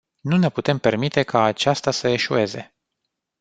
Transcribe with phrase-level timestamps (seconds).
[0.21, 2.73] Nu ne putem permite ca aceasta să eșueze.